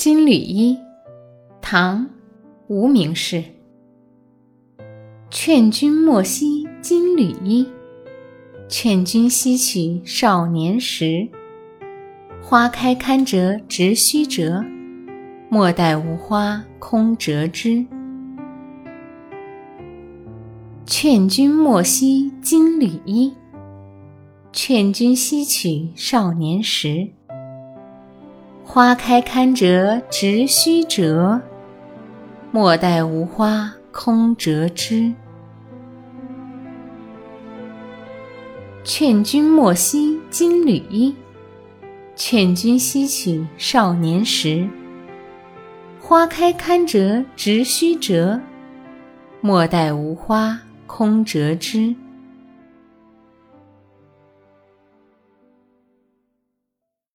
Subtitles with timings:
[0.00, 0.78] 金缕衣，
[1.60, 2.06] 唐·
[2.68, 3.44] 无名氏。
[5.30, 7.68] 劝君莫惜金缕衣，
[8.66, 11.28] 劝君惜取少年时。
[12.40, 14.64] 花开堪折直须折，
[15.50, 17.84] 莫待无花空折枝。
[20.86, 23.34] 劝君莫惜金缕衣，
[24.50, 27.10] 劝君惜取少年时。
[28.72, 31.40] 花开堪折直须折，
[32.52, 35.12] 莫待无花空折枝。
[38.84, 41.16] 劝君莫惜金缕衣，
[42.14, 44.68] 劝君惜取少年时。
[45.98, 48.40] 花开堪折直须折，
[49.40, 51.96] 莫待无花空折枝。